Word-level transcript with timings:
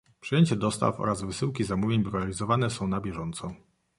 Przyjęcia 0.21 0.55
dostaw 0.55 0.99
oraz 0.99 1.21
wysyłki 1.21 1.63
zamówień 1.63 2.03
realizowane 2.13 2.69
są 2.69 2.87
na 2.87 3.01
bieżąco. 3.01 3.53